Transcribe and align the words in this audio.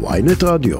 ויינט 0.00 0.42
רדיו. 0.44 0.78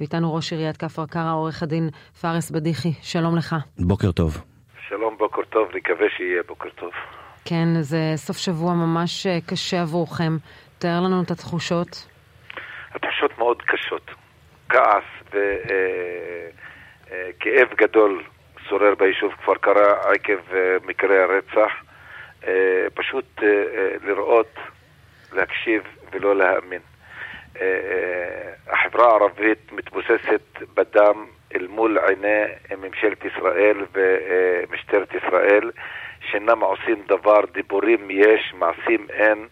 ואיתנו 0.00 0.34
ראש 0.34 0.52
עיריית 0.52 0.76
כפר 0.76 1.06
קרא, 1.06 1.32
עורך 1.32 1.62
הדין 1.62 1.90
פארס 2.20 2.50
בדיחי, 2.50 2.92
שלום 3.02 3.36
לך. 3.36 3.54
בוקר 3.78 4.12
טוב. 4.12 4.44
שלום, 4.88 5.16
בוקר 5.18 5.42
טוב, 5.50 5.68
נקווה 5.76 6.06
שיהיה 6.16 6.42
בוקר 6.48 6.68
טוב. 6.70 6.90
כן, 7.44 7.66
זה 7.80 8.12
סוף 8.16 8.36
שבוע 8.36 8.74
ממש 8.74 9.26
אה, 9.26 9.38
קשה 9.46 9.82
עבורכם. 9.82 10.36
תאר 10.78 11.00
לנו 11.00 11.22
את 11.22 11.30
התחושות. 11.30 12.06
התחושות 12.94 13.38
מאוד 13.38 13.62
קשות. 13.62 14.10
כעס 14.68 15.04
וכאב 15.26 15.38
אה, 17.42 17.60
אה, 17.70 17.76
גדול 17.76 18.22
שורר 18.68 18.94
ביישוב 18.98 19.32
כפר 19.32 19.54
קרא 19.54 20.12
עקב 20.14 20.54
מקרי 20.86 21.18
הרצח. 21.22 21.72
פשוט 22.94 23.40
לראות, 24.04 24.54
להקשיב 25.32 25.82
ולא 26.12 26.36
להאמין. 26.36 26.80
החברה 28.68 29.06
הערבית 29.06 29.72
מתבוססת 29.72 30.42
בדם 30.74 31.26
אל 31.54 31.66
מול 31.66 31.98
עיני 31.98 32.44
ממשלת 32.78 33.24
ישראל 33.24 33.76
ומשטרת 33.92 35.14
ישראל, 35.14 35.70
שאינם 36.30 36.60
עושים 36.60 37.02
דבר, 37.08 37.40
דיבורים 37.52 38.10
יש, 38.10 38.54
מעשים 38.54 39.06
אין. 39.10 39.46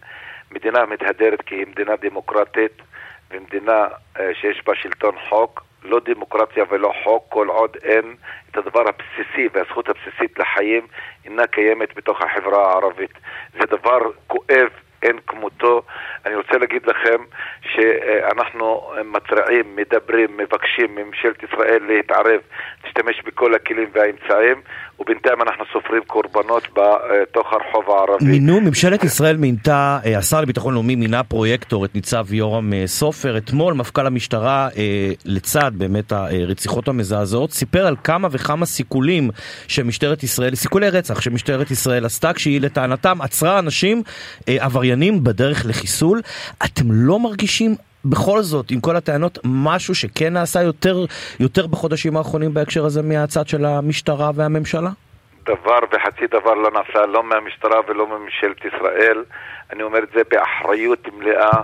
מדינה 0.50 0.86
מתהדרת 0.86 1.42
כי 1.42 1.54
היא 1.54 1.66
מדינה 1.66 1.96
דמוקרטית 1.96 2.82
ומדינה 3.30 3.86
אה, 4.20 4.34
שיש 4.34 4.62
בה 4.66 4.74
שלטון 4.74 5.14
חוק, 5.28 5.64
לא 5.82 6.00
דמוקרטיה 6.04 6.64
ולא 6.70 6.92
חוק, 7.04 7.24
כל 7.28 7.48
עוד 7.48 7.76
אין 7.82 8.14
את 8.50 8.56
הדבר 8.56 8.84
הבסיסי 8.88 9.48
והזכות 9.52 9.88
הבסיסית 9.88 10.38
לחיים 10.38 10.86
אינה 11.24 11.46
קיימת 11.46 11.96
בתוך 11.96 12.22
החברה 12.22 12.72
הערבית. 12.72 13.12
זה 13.52 13.66
דבר 13.66 13.98
כואב 14.26 14.68
אין 15.02 15.16
כמותו. 15.26 15.82
אני 16.26 16.34
רוצה 16.34 16.58
להגיד 16.58 16.82
לכם 16.86 17.22
שאנחנו 17.62 18.90
מתריעים, 19.04 19.76
מדברים, 19.76 20.36
מבקשים 20.36 20.94
מממשלת 20.94 21.42
ישראל 21.42 21.82
להתערב, 21.88 22.40
להשתמש 22.84 23.22
בכל 23.26 23.54
הכלים 23.54 23.88
והאמצעים, 23.92 24.60
ובינתיים 25.00 25.42
אנחנו 25.42 25.64
סופרים 25.72 26.02
קורבנות 26.06 26.68
בתוך 26.72 27.52
הרחוב 27.52 27.90
הערבי. 27.90 28.24
מינו, 28.24 28.60
ממשלת 28.60 29.04
ישראל 29.04 29.36
מינתה, 29.36 29.98
אה, 30.06 30.18
השר 30.18 30.40
לביטחון 30.40 30.74
לאומי 30.74 30.96
מינה 30.96 31.22
פרויקטור, 31.22 31.84
את 31.84 31.94
ניצב 31.94 32.32
יורם 32.32 32.72
אה, 32.72 32.82
סופר. 32.86 33.36
אתמול 33.36 33.74
מפכ"ל 33.74 34.06
המשטרה, 34.06 34.68
אה, 34.76 35.10
לצד 35.24 35.72
באמת 35.74 36.12
הרציחות 36.12 36.88
המזעזעות, 36.88 37.52
סיפר 37.52 37.86
על 37.86 37.96
כמה 38.04 38.28
וכמה 38.30 38.66
סיכולים 38.66 39.30
שמשטרת 39.68 40.22
ישראל, 40.22 40.54
סיכולי 40.54 40.90
רצח 40.90 41.20
שמשטרת 41.20 41.70
ישראל 41.70 42.04
עשתה, 42.04 42.32
כשהיא 42.32 42.60
לטענתם 42.60 43.22
עצרה 43.22 43.58
אנשים 43.58 44.02
עבריינים 44.48 44.87
בדרך 45.22 45.66
לחיסול. 45.66 46.20
אתם 46.64 46.84
לא 46.90 47.18
מרגישים 47.18 47.74
בכל 48.04 48.42
זאת, 48.42 48.70
עם 48.70 48.80
כל 48.80 48.96
הטענות, 48.96 49.38
משהו 49.44 49.94
שכן 49.94 50.32
נעשה 50.32 50.62
יותר, 50.62 51.04
יותר 51.40 51.66
בחודשים 51.66 52.16
האחרונים 52.16 52.54
בהקשר 52.54 52.84
הזה 52.84 53.02
מהצד 53.02 53.48
של 53.48 53.64
המשטרה 53.64 54.30
והממשלה? 54.34 54.90
דבר 55.46 55.78
וחצי 55.92 56.26
דבר 56.26 56.54
לא 56.54 56.70
נעשה, 56.70 57.06
לא 57.06 57.22
מהמשטרה 57.22 57.80
ולא 57.88 58.06
מממשלת 58.06 58.64
ישראל. 58.64 59.24
אני 59.72 59.82
אומר 59.82 59.98
את 59.98 60.08
זה 60.14 60.20
באחריות 60.30 61.08
מלאה. 61.18 61.62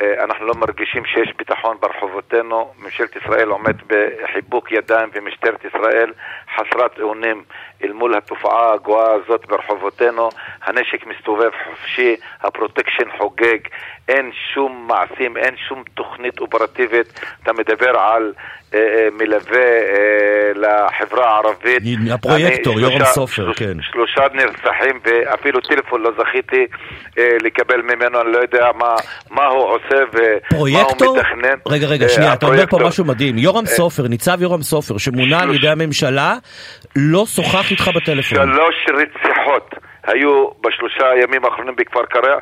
אה, 0.00 0.24
אנחנו 0.24 0.46
לא 0.46 0.54
מרגישים 0.54 1.04
שיש 1.04 1.32
ביטחון 1.38 1.76
ברחובותינו. 1.80 2.72
ממשלת 2.78 3.16
ישראל 3.16 3.48
עומד 3.48 3.76
בחיבוק 3.86 4.72
ידיים 4.72 5.08
ומשטרת 5.14 5.64
ישראל 5.64 6.12
חסרת 6.56 7.00
אונים 7.00 7.42
אל 7.84 7.92
מול 7.92 8.16
התופעה 8.16 8.72
הגואה 8.72 9.12
הזאת 9.12 9.46
ברחובותינו. 9.46 10.28
הנשק 10.62 11.06
מסתובב 11.06 11.50
חופשי, 11.64 12.16
הפרוטקשן 12.40 13.10
חוגג, 13.18 13.58
אין 14.08 14.30
שום 14.54 14.88
מעשים, 14.88 15.36
אין 15.36 15.56
שום 15.68 15.82
תוכנית 15.94 16.40
אופרטיבית. 16.40 17.20
אתה 17.42 17.52
מדבר 17.52 17.98
על 17.98 18.32
אה, 18.74 18.78
אה, 18.78 19.08
מלווה 19.12 19.60
אה, 19.60 20.52
לחברה 20.54 21.30
הערבית. 21.30 21.82
הפרויקטור, 22.14 22.80
יורם 22.80 23.04
סופר, 23.04 23.26
שלוש, 23.42 23.58
כן. 23.58 23.82
שלושה 23.82 24.22
נרצחים 24.32 25.00
ואפילו 25.04 25.60
טלפון 25.60 26.02
לא 26.02 26.10
זכיתי 26.18 26.66
אה, 27.18 27.28
לקבל 27.40 27.82
ממנו, 27.82 28.20
אני 28.20 28.32
לא 28.32 28.38
יודע 28.38 28.70
מה, 28.74 28.94
מה 29.30 29.46
הוא 29.46 29.64
עושה 29.64 29.83
ומה 29.92 30.82
הוא 31.00 31.16
מתכנן. 31.16 31.58
רגע, 31.68 31.86
רגע, 31.86 32.08
שנייה, 32.08 32.32
אתה 32.32 32.46
אומר 32.46 32.66
פה 32.66 32.78
משהו 32.84 33.04
מדהים. 33.04 33.38
יורם 33.38 33.66
סופר, 33.66 34.08
ניצב 34.08 34.42
יורם 34.42 34.62
סופר, 34.62 34.98
שמונה 34.98 35.40
על 35.40 35.54
ידי 35.54 35.68
הממשלה, 35.68 36.34
לא 36.96 37.26
שוחח 37.26 37.70
איתך 37.70 37.90
בטלפון. 37.94 38.38
שלוש 38.38 38.74
רציחות. 38.88 39.74
היו 40.06 40.48
בשלושה 40.60 41.10
הימים 41.10 41.44
האחרונים 41.44 41.76
בכפר 41.76 42.04
קרע, 42.04 42.36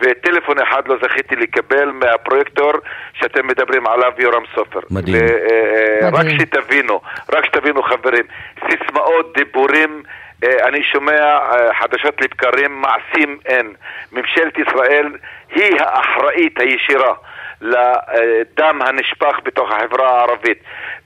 וטלפון 0.00 0.56
אחד 0.62 0.82
לא 0.88 0.96
זכיתי 1.02 1.36
לקבל 1.36 1.90
מהפרויקטור 1.90 2.72
שאתם 3.20 3.46
מדברים 3.46 3.86
עליו, 3.86 4.12
יורם 4.18 4.42
סופר. 4.54 4.80
מדהים. 4.90 5.16
ו, 5.16 5.28
uh, 5.28 6.16
רק 6.16 6.26
שתבינו, 6.38 7.00
רק 7.32 7.44
שתבינו 7.44 7.82
חברים, 7.82 8.24
סיסמאות, 8.70 9.32
דיבורים, 9.38 10.02
uh, 10.44 10.68
אני 10.68 10.82
שומע 10.82 11.38
uh, 11.38 11.74
חדשות 11.74 12.20
לבקרים, 12.20 12.80
מעשים 12.80 13.38
אין. 13.46 13.74
ממשלת 14.12 14.58
ישראל 14.58 15.12
היא 15.50 15.76
האחראית 15.80 16.60
הישירה 16.60 17.14
לדם 17.60 18.82
הנשפך 18.82 19.40
בתוך 19.44 19.70
החברה 19.72 20.08
הערבית. 20.10 20.58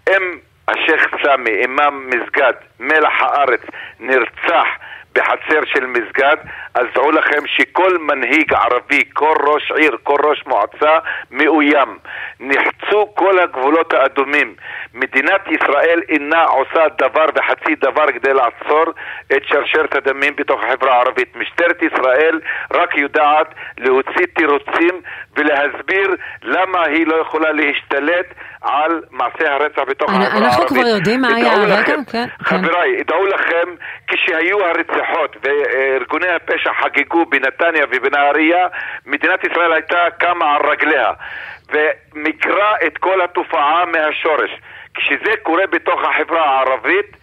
אם 0.08 0.38
השייח' 0.68 1.14
סמי, 1.22 1.50
אימאם 1.50 2.10
מסגד, 2.10 2.52
מלח 2.80 3.20
הארץ, 3.20 3.60
נרצח 4.00 4.66
בחצר 5.18 5.60
של 5.64 5.86
מסגד, 5.86 6.36
אז 6.74 6.86
דעו 6.94 7.10
לכם 7.10 7.46
שכל 7.46 7.98
מנהיג 7.98 8.54
ערבי, 8.54 9.02
כל 9.12 9.34
ראש 9.46 9.72
עיר, 9.72 9.96
כל 10.02 10.16
ראש 10.24 10.44
מועצה, 10.46 10.98
מאוים. 11.30 11.98
נחצו 12.40 13.14
כל 13.14 13.38
הגבולות 13.38 13.92
האדומים. 13.92 14.54
מדינת 14.94 15.40
ישראל 15.48 16.02
אינה 16.08 16.44
עושה 16.44 16.88
דבר 16.98 17.24
וחצי 17.34 17.74
דבר 17.74 18.12
כדי 18.12 18.34
לעצור 18.34 18.84
את 19.32 19.42
שרשרת 19.44 19.96
הדמים 19.96 20.36
בתוך 20.36 20.60
החברה 20.64 20.94
הערבית. 20.94 21.36
משטרת 21.36 21.82
ישראל 21.82 22.40
רק 22.72 22.96
יודעת 22.96 23.54
להוציא 23.78 24.26
תירוצים 24.34 25.00
ולהסביר 25.36 26.14
למה 26.42 26.84
היא 26.84 27.06
לא 27.06 27.14
יכולה 27.16 27.52
להשתלט 27.52 28.26
על 28.62 29.02
מעשי 29.10 29.46
הרצח 29.46 29.82
בתוך 29.88 30.10
החברה 30.10 30.26
הערבית. 30.26 30.42
אנחנו 30.42 30.66
כבר 30.66 30.86
יודעים 30.86 31.20
מה 31.20 31.28
היה 31.34 31.52
הרקע? 31.52 31.84
כן, 31.84 32.00
כן. 32.12 32.26
חבריי, 32.42 33.02
דעו 33.02 33.26
לכם, 33.26 33.68
כשהיו 34.06 34.64
הרציחות 34.64 35.36
וארגוני 35.42 36.28
הפשע 36.28 36.70
חגגו 36.82 37.26
בנתניה 37.26 37.86
ובנהריה, 37.90 38.66
מדינת 39.06 39.44
ישראל 39.44 39.72
הייתה 39.72 40.06
קמה 40.18 40.56
על 40.56 40.70
רגליה 40.70 41.12
ומקרה 41.72 42.74
את 42.86 42.98
כל 42.98 43.20
התופעה 43.22 43.84
מהשורש. 43.86 44.50
כשזה 44.94 45.36
קורה 45.42 45.66
בתוך 45.66 46.00
החברה 46.04 46.44
הערבית, 46.44 47.16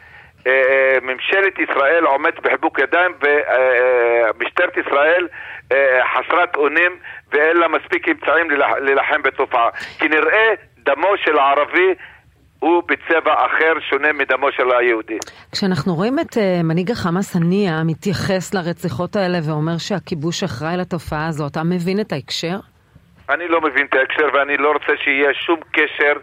אה, 0.47 0.51
אה, 0.51 0.97
ממשלת 1.01 1.59
ישראל 1.59 2.05
עומדת 2.05 2.39
בחיבוק 2.39 2.79
ידיים 2.79 3.11
ומשטרת 3.21 4.77
ישראל 4.77 5.27
אה, 5.71 6.01
חסרת 6.13 6.55
אונים 6.55 6.91
ואין 7.31 7.57
לה 7.57 7.67
מספיק 7.67 8.09
אמצעים 8.09 8.49
להילחם 8.79 9.21
בתופעה. 9.21 9.69
כי 9.99 10.07
נראה 10.07 10.53
דמו 10.85 11.17
של 11.23 11.37
הערבי 11.37 11.93
הוא 12.59 12.83
בצבע 12.87 13.33
אחר 13.45 13.73
שונה 13.89 14.13
מדמו 14.13 14.51
של 14.51 14.71
היהודי. 14.71 15.17
כשאנחנו 15.51 15.95
רואים 15.95 16.19
את 16.19 16.33
uh, 16.33 16.63
מנהיג 16.63 16.91
החמאס 16.91 17.35
הנייה 17.35 17.83
מתייחס 17.85 18.53
לרציחות 18.53 19.15
האלה 19.15 19.37
ואומר 19.47 19.77
שהכיבוש 19.77 20.43
אחראי 20.43 20.77
לתופעה 20.77 21.27
הזאת, 21.27 21.51
אתה 21.51 21.63
מבין 21.63 21.99
את 21.99 22.11
ההקשר? 22.11 22.57
אני 23.29 23.47
לא 23.47 23.61
מבין 23.61 23.85
את 23.85 23.93
ההקשר 23.93 24.27
ואני 24.33 24.57
לא 24.57 24.71
רוצה 24.71 24.93
שיהיה 25.03 25.33
שום 25.33 25.59
קשר 25.71 26.13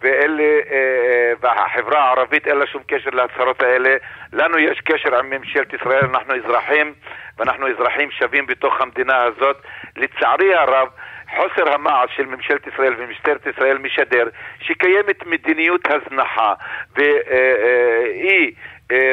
ואלה, 0.00 0.42
אה, 0.42 1.32
והחברה 1.40 2.04
הערבית 2.04 2.46
אין 2.46 2.56
לה 2.56 2.66
שום 2.66 2.82
קשר 2.86 3.10
להצהרות 3.10 3.62
האלה. 3.62 3.96
לנו 4.32 4.58
יש 4.58 4.80
קשר 4.80 5.18
עם 5.18 5.30
ממשלת 5.30 5.72
ישראל, 5.72 6.04
אנחנו 6.04 6.34
אזרחים 6.34 6.94
ואנחנו 7.38 7.66
אזרחים 7.68 8.10
שווים 8.10 8.46
בתוך 8.46 8.80
המדינה 8.80 9.22
הזאת. 9.22 9.56
לצערי 9.96 10.54
הרב, 10.54 10.88
חוסר 11.36 11.72
המעש 11.72 12.16
של 12.16 12.26
ממשלת 12.26 12.66
ישראל 12.66 12.94
ומשטרת 12.98 13.46
ישראל 13.46 13.78
משדר 13.78 14.28
שקיימת 14.60 15.26
מדיניות 15.26 15.80
הזנחה 15.86 16.54
ואי 16.96 18.54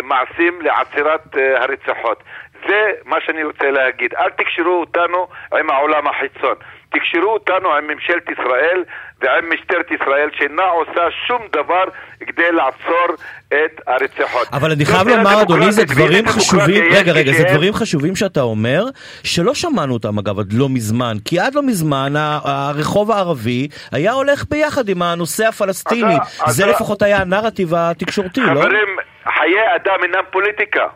מעשים 0.03 0.61
לעצירת 0.61 1.35
הרציחות. 1.55 2.23
זה 2.67 2.91
מה 3.05 3.21
שאני 3.21 3.43
רוצה 3.43 3.71
להגיד. 3.71 4.13
אל 4.13 4.29
תקשרו 4.29 4.79
אותנו 4.79 5.27
עם 5.53 5.69
העולם 5.69 6.07
החיצון. 6.07 6.55
תקשרו 6.91 7.33
אותנו 7.33 7.69
עם 7.73 7.87
ממשלת 7.87 8.29
ישראל 8.29 8.83
ועם 9.21 9.53
משטרת 9.53 9.91
ישראל 9.91 10.29
שאינה 10.37 10.63
עושה 10.63 11.01
שום 11.27 11.41
דבר 11.51 11.83
כדי 12.27 12.51
לעצור 12.51 13.07
את 13.47 13.81
הרציחות. 13.87 14.47
אבל 14.53 14.71
אני 14.71 14.85
חייב 14.85 15.07
לומר, 15.07 15.41
אדוני, 15.41 15.71
זה 15.71 15.85
דברים 15.85 16.27
חשובים, 16.27 16.83
רגע, 16.91 17.11
רגע, 17.11 17.31
זה 17.31 17.43
דברים 17.53 17.73
חשובים 17.73 18.15
שאתה 18.15 18.41
אומר, 18.41 18.83
שלא 19.23 19.53
שמענו 19.53 19.93
אותם 19.93 20.19
אגב 20.19 20.39
עד 20.39 20.53
לא 20.53 20.69
מזמן, 20.69 21.13
כי 21.25 21.39
עד 21.39 21.55
לא 21.55 21.63
מזמן 21.63 22.13
הרחוב 22.15 23.11
הערבי 23.11 23.67
היה 23.91 24.11
הולך 24.11 24.45
ביחד 24.49 24.89
עם 24.89 25.01
הנושא 25.01 25.47
הפלסטיני. 25.47 26.15
זה 26.47 26.65
לפחות 26.65 27.01
היה 27.01 27.17
הנרטיב 27.17 27.73
התקשורתי, 27.75 28.41
לא? 28.41 28.61
חברים, 28.61 28.87
חיי 29.23 29.75
אדם 29.75 30.03
אינם 30.03 30.23
פוליטיקה. 30.31 30.87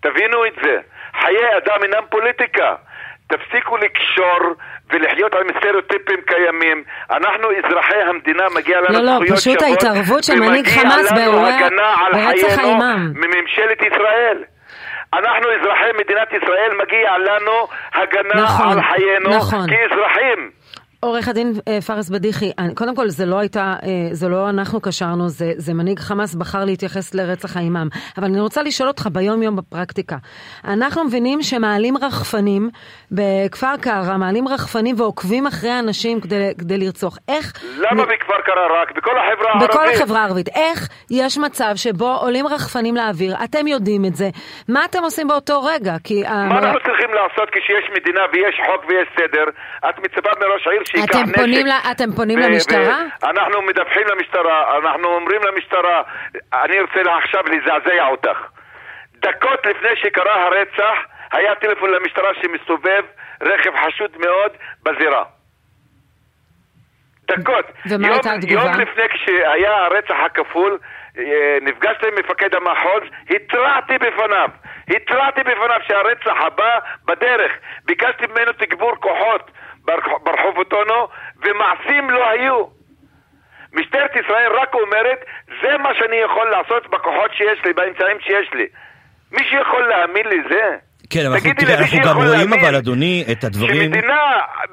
תבינו 0.00 0.46
את 0.46 0.52
זה. 0.62 0.76
חיי 1.20 1.46
אדם 1.64 1.82
אינם 1.82 2.02
פוליטיקה. 2.10 2.74
תפסיקו 3.32 3.76
לקשור 3.76 4.40
ולחיות 4.90 5.34
על 5.34 5.42
סטריאוטיפים 5.58 6.20
קיימים. 6.26 6.84
אנחנו 7.10 7.46
אזרחי 7.58 8.00
המדינה, 8.08 8.44
מגיע 8.56 8.80
לנו 8.80 8.98
לא, 8.98 9.18
לא, 9.20 9.36
פשוט 9.36 9.62
ההתערבות 9.62 10.24
של 10.24 10.40
מנהיג 10.40 10.66
חמאס 10.68 11.12
באירועי 11.12 11.52
ברצח 12.12 12.58
האימאם. 12.58 13.00
מממשלת 13.14 13.80
ישראל. 13.88 14.38
אנחנו 15.14 15.46
אזרחי 15.56 15.90
מדינת 16.00 16.28
ישראל, 16.32 16.70
מגיע 16.82 17.18
לנו 17.18 17.56
הגנה 17.94 18.42
נכון, 18.44 18.72
על 18.72 18.82
חיינו 18.82 19.36
נכון. 19.36 19.66
כאזרחים. 19.70 20.50
עורך 21.04 21.28
הדין 21.28 21.52
אה, 21.68 21.80
פארס 21.80 22.08
בדיחי, 22.08 22.52
קודם 22.74 22.96
כל 22.96 23.08
זה 23.08 23.26
לא 23.26 23.38
הייתה, 23.38 23.74
אה, 23.82 23.88
זה 24.12 24.28
לא 24.28 24.48
אנחנו 24.48 24.80
קשרנו, 24.80 25.28
זה, 25.28 25.52
זה 25.56 25.74
מנהיג 25.74 25.98
חמאס 25.98 26.34
בחר 26.34 26.64
להתייחס 26.64 27.14
לרצח 27.14 27.56
האימאם. 27.56 27.88
אבל 28.18 28.24
אני 28.24 28.40
רוצה 28.40 28.62
לשאול 28.62 28.88
אותך 28.88 29.08
ביום 29.12 29.42
יום 29.42 29.56
בפרקטיקה. 29.56 30.16
אנחנו 30.64 31.04
מבינים 31.04 31.42
שמעלים 31.42 31.96
רחפנים 31.96 32.70
בכפר 33.10 33.76
קרא, 33.80 34.16
מעלים 34.16 34.48
רחפנים 34.48 34.94
ועוקבים 34.98 35.46
אחרי 35.46 35.78
אנשים 35.78 36.20
כדי, 36.20 36.50
כדי 36.58 36.78
לרצוח. 36.78 37.18
איך... 37.28 37.52
למה 37.78 38.02
נ... 38.02 38.06
בכפר 38.06 38.40
קרא 38.44 38.82
רק? 38.82 38.96
בכל 38.96 39.10
החברה 39.18 39.50
הערבית? 39.50 39.70
בכל 39.70 39.88
החברה 39.88 40.20
הערבית. 40.20 40.48
איך 40.48 40.88
יש 41.10 41.38
מצב 41.38 41.72
שבו 41.74 42.08
עולים 42.08 42.46
רחפנים 42.46 42.96
לאוויר, 42.96 43.36
אתם 43.44 43.66
יודעים 43.66 44.04
את 44.04 44.16
זה, 44.16 44.30
מה 44.68 44.84
אתם 44.84 45.02
עושים 45.02 45.28
באותו 45.28 45.62
רגע? 45.62 45.96
כי... 46.04 46.22
מה 46.22 46.58
אנחנו 46.58 46.78
צריכים 46.86 47.01
לעשות 47.14 47.50
כשיש 47.50 47.90
מדינה 47.90 48.22
ויש 48.32 48.60
חוק 48.66 48.84
ויש 48.88 49.08
סדר? 49.18 49.44
את 49.88 49.98
מצפה 49.98 50.30
מראש 50.40 50.66
העיר 50.66 50.82
שייקח 50.84 51.16
נשק. 51.16 51.36
פונים 51.36 51.66
ל... 51.66 51.70
אתם 51.92 52.12
פונים 52.16 52.38
ו- 52.38 52.42
למשטרה? 52.42 53.02
ו- 53.22 53.26
אנחנו 53.30 53.62
מדווחים 53.62 54.06
למשטרה, 54.06 54.78
אנחנו 54.78 55.08
אומרים 55.08 55.40
למשטרה, 55.42 56.02
אני 56.54 56.80
רוצה 56.80 57.00
עכשיו 57.18 57.42
לזעזע 57.46 58.06
אותך. 58.06 58.38
דקות 59.14 59.66
לפני 59.66 59.96
שקרה 59.96 60.44
הרצח, 60.44 60.98
היה 61.32 61.54
טלפון 61.54 61.90
למשטרה 61.90 62.30
שמסתובב 62.42 63.04
רכב 63.42 63.70
חשוד 63.86 64.10
מאוד 64.18 64.52
בזירה. 64.82 65.24
דקות. 67.38 67.66
ומה 67.86 68.06
יום, 68.06 68.14
הייתה 68.14 68.32
התגובה? 68.32 68.62
יום 68.62 68.80
לפני 68.80 69.04
כשהיה 69.14 69.76
הרצח 69.84 70.14
הכפול, 70.26 70.78
אה, 71.18 71.22
נפגשתי 71.62 72.06
עם 72.08 72.14
מפקד 72.18 72.54
המחוז, 72.54 73.02
התרעתי 73.30 73.94
בפניו, 73.94 74.48
התרעתי 74.88 75.40
בפניו 75.40 75.80
שהרצח 75.86 76.36
הבא 76.46 76.78
בדרך. 77.04 77.52
ביקשתי 77.84 78.24
ממנו 78.26 78.52
תגבור 78.52 78.92
כוחות. 79.00 79.50
ברחוב 80.24 80.58
אוטונו, 80.58 81.08
ומעשים 81.44 82.10
לא 82.10 82.30
היו. 82.30 82.64
משטרת 83.72 84.10
ישראל 84.16 84.52
רק 84.60 84.74
אומרת, 84.74 85.18
זה 85.62 85.78
מה 85.78 85.94
שאני 85.98 86.16
יכול 86.16 86.50
לעשות 86.50 86.90
בכוחות 86.90 87.30
שיש 87.34 87.64
לי, 87.64 87.72
באמצעים 87.72 88.16
שיש 88.20 88.54
לי. 88.54 88.66
מישהו 89.32 89.58
יכול 89.60 89.88
להאמין 89.88 90.26
לזה? 90.26 90.76
כן, 91.10 91.20
אבל 91.26 91.34
אנחנו, 91.34 91.50
תראה, 91.58 91.74
אנחנו 91.78 91.98
גם 91.98 92.16
רואים 92.16 92.52
אבל, 92.52 92.76
אדוני, 92.76 93.24
את 93.32 93.44
הדברים... 93.44 93.82
שמדינה, 93.82 94.22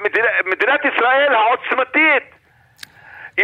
מדינה, 0.06 0.27
מדינת 0.45 0.79
ישראל 0.85 1.33
העוצמתית, 1.33 2.25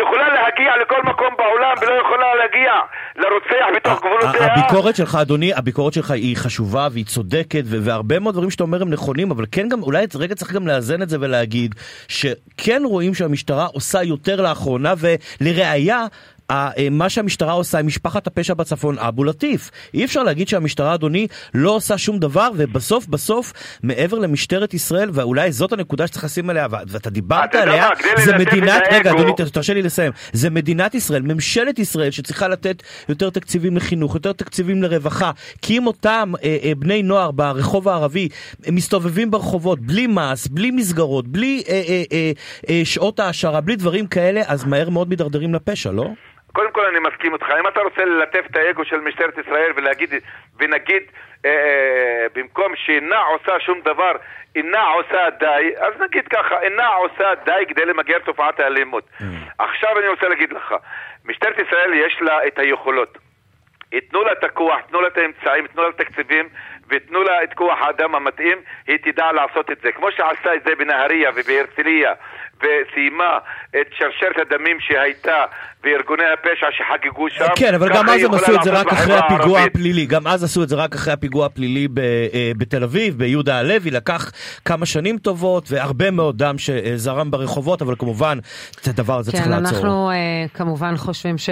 יכולה 0.02 0.34
להגיע 0.34 0.72
לכל 0.82 1.04
מקום 1.04 1.28
בעולם 1.38 1.74
ולא 1.82 1.94
יכולה 2.02 2.36
להגיע 2.36 2.72
לרוצח 3.16 3.66
בתוך 3.76 4.00
גבולותיה. 4.00 4.54
הביקורת 4.54 4.96
שלך, 4.96 5.16
אדוני, 5.22 5.54
הביקורת 5.54 5.94
שלך 5.94 6.12
היא 6.12 6.38
חשובה 6.38 6.88
והיא 6.92 7.06
צודקת, 7.06 7.64
והרבה 7.66 8.20
מאוד 8.20 8.36
דברים 8.36 8.52
שאתה 8.52 8.64
אומר 8.64 8.82
הם 8.82 8.90
נכונים, 8.90 9.32
אבל 9.32 9.46
כן 9.52 9.70
גם, 9.70 9.84
אולי 9.84 10.06
רגע 10.16 10.36
צריך 10.36 10.52
גם 10.52 10.68
לאזן 10.68 11.02
את 11.02 11.10
זה 11.10 11.18
ולהגיד 11.22 11.76
שכן 12.08 12.82
רואים 12.86 13.14
שהמשטרה 13.14 13.66
עושה 13.66 14.04
יותר 14.04 14.42
לאחרונה, 14.42 14.94
ולראיה, 15.42 16.06
מה 16.92 17.10
שהמשטרה 17.10 17.54
עושה 17.54 17.80
עם 17.80 17.88
משפחת 17.88 18.28
הפשע 18.28 18.54
בצפון, 18.54 19.00
אבו 19.00 19.24
לטיף. 19.24 19.72
אי 19.94 20.06
אפשר 20.06 20.24
להגיד 20.24 20.48
שהמשטרה, 20.48 20.94
אדוני, 20.94 21.28
לא 21.54 21.72
עושה 21.72 21.98
שום 21.98 22.20
דבר, 22.20 22.50
ובסוף 22.56 23.08
בסוף, 23.08 23.54
מעבר 23.84 24.20
למשטרת 24.20 24.74
ישראל, 24.74 25.10
ואולי 25.14 25.52
זאת 25.52 25.74
הנקודה 25.74 26.08
שצריך 26.08 26.24
לשים 26.24 26.50
עליה, 26.50 26.68
ואתה 26.88 27.10
דיברת 27.10 27.56
עליה, 27.56 27.90
זה 28.26 28.38
מדינת, 28.38 28.84
רגע, 28.92 29.12
אדוני, 29.12 29.32
תרשה 29.54 29.74
לי 29.74 29.82
לסיים, 29.82 30.12
זה 30.34 30.50
מדינת 30.50 30.96
ישראל, 30.96 31.22
ממשלת 31.22 31.80
ישראל, 31.80 32.12
שצריכה 32.12 32.48
לתת 32.48 32.84
יותר 33.10 33.30
תקציבים 33.30 33.78
לחינוך, 33.78 34.16
יותר 34.16 34.34
תקציבים 34.34 34.84
לרווחה, 34.84 35.32
כי 35.62 35.78
אם 35.78 35.88
אותם 35.88 36.34
אה, 36.44 36.58
אה, 36.64 36.72
בני 36.76 37.04
נוער 37.04 37.32
ברחוב 37.32 37.90
הערבי 37.90 38.30
מסתובבים 38.70 39.32
ברחובות, 39.32 39.80
בלי 39.80 40.08
מס, 40.08 40.48
בלי 40.48 40.72
מסגרות, 40.72 41.28
בלי 41.28 41.64
אה, 41.70 41.84
אה, 41.88 42.04
אה, 42.12 42.32
אה, 42.70 42.82
שעות 42.84 43.20
העשרה, 43.20 43.62
בלי 43.62 43.76
דברים 43.76 44.08
כאלה, 44.08 44.42
אז 44.48 44.64
מהר 44.64 44.90
מאוד 44.90 45.10
מידרדרים 45.10 45.54
לפשע, 45.54 45.92
לא? 45.92 46.10
קודם 46.56 46.72
כל 46.72 46.86
אני 46.86 47.00
מסכים 47.00 47.34
איתך, 47.34 47.46
אם 47.60 47.68
אתה 47.68 47.82
רוצה 47.82 48.06
ללטף 48.06 48.46
את 48.52 48.56
האגו 48.56 48.86
של 48.86 49.00
משטרת 49.00 49.38
ישראל 49.38 49.72
ולהגיד, 49.76 50.14
ונגיד 50.60 51.04
אה, 51.46 51.50
אה, 51.52 52.26
במקום 52.36 52.76
שאינה 52.76 53.20
עושה 53.20 53.60
שום 53.60 53.82
דבר, 53.82 54.12
אינה 54.56 54.82
עושה 54.82 55.30
די, 55.40 55.74
אז 55.78 55.94
נגיד 56.02 56.28
ככה, 56.28 56.62
אינה 56.62 56.88
עושה 56.88 57.36
די 57.46 57.66
כדי 57.68 57.86
למגר 57.86 58.20
תופעת 58.20 58.60
האלימות. 58.60 59.04
Mm. 59.20 59.24
עכשיו 59.58 60.00
אני 60.00 60.08
רוצה 60.08 60.28
להגיד 60.28 60.54
לך, 60.54 60.76
משטרת 61.26 61.60
ישראל 61.60 61.94
יש 61.94 62.18
לה 62.22 62.48
את 62.48 62.60
היכולות. 62.60 63.18
ייתנו 63.92 64.24
לה 64.24 64.32
את 64.32 64.44
הכוח, 64.44 64.80
תנו 64.90 65.02
לה 65.02 65.08
את 65.08 65.18
האמצעים, 65.18 65.68
תנו 65.68 65.84
לה 65.84 65.90
את 65.90 66.00
התקציבים 66.00 66.50
ותנו 66.90 67.24
לה 67.24 67.44
את 67.44 67.54
כוח 67.54 67.78
האדם 67.82 68.16
המתאים, 68.16 68.58
היא 68.88 68.98
תדע 69.04 69.32
לעשות 69.32 69.72
את 69.72 69.78
זה. 69.84 69.90
כמו 69.96 70.08
שעשה 70.12 70.56
את 70.56 70.62
זה 70.66 70.72
בנהריה 70.80 71.30
ובהרצליה 71.36 72.14
וסיימה 72.58 73.38
את 73.70 73.88
שרשרת 73.98 74.38
הדמים 74.42 74.78
שהייתה 74.80 75.46
בארגוני 75.84 76.24
הפשע 76.34 76.68
שחגגו 76.72 77.30
שם. 77.30 77.46
כן, 77.56 77.74
אבל 77.74 77.90
גם 77.94 78.10
אז 78.10 78.24
הם 78.24 78.34
עשו 78.34 78.56
את 78.56 78.64
זה 78.64 78.72
רק 78.72 78.88
אחרי 78.88 79.18
הפיגוע 79.18 79.60
הפלילי. 79.60 80.06
גם 80.06 80.28
אז 80.28 80.44
עשו 80.44 80.64
את 80.64 80.70
זה 80.70 80.76
רק 80.76 80.96
אחרי 80.96 81.14
הפיגוע 81.14 81.46
הפלילי 81.46 81.88
אה, 81.98 82.52
בתל 82.58 82.84
אביב, 82.84 83.18
ביהודה 83.18 83.60
הלוי. 83.60 83.92
לקח 83.92 84.32
כמה 84.66 84.86
שנים 84.86 85.18
טובות 85.18 85.72
והרבה 85.72 86.12
מאוד 86.12 86.38
דם 86.38 86.58
שזרם 86.58 87.32
ברחובות, 87.32 87.82
אבל 87.82 87.96
כמובן, 88.00 88.38
את 88.82 88.88
הדבר 88.88 89.18
הזה 89.18 89.32
צריך 89.32 89.44
כן, 89.44 89.50
לעצור. 89.50 89.70
כן, 89.70 89.76
אנחנו 89.76 90.12
אה, 90.12 90.16
כמובן 90.54 90.98
חושבים 90.98 91.38
ש... 91.38 91.50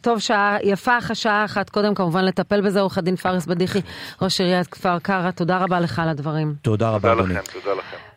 טוב 0.00 0.18
שעה, 0.18 0.56
יפה 0.62 0.98
אחרי 0.98 1.16
שעה 1.16 1.44
אחת, 1.44 1.70
קודם 1.70 1.94
כמובן 1.94 2.24
לטפל 2.24 2.60
בזה, 2.60 2.80
עורך 2.80 2.98
הדין 2.98 3.16
פארס 3.16 3.46
בדיחי, 3.46 3.80
ראש 4.22 4.40
עיריית 4.40 4.66
כפר 4.66 4.98
קרא, 4.98 5.30
תודה 5.30 5.58
רבה 5.58 5.80
לך 5.80 5.98
על 5.98 6.08
הדברים. 6.08 6.54
תודה 6.62 6.90
רבה, 6.90 7.12
אדוני. 7.12 7.34
תודה 7.34 7.40
לכם, 7.40 7.60
תודה 7.60 7.74
לכם. 7.74 8.09